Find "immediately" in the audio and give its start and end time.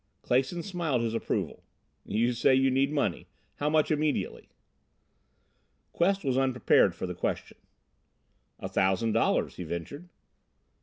3.91-4.49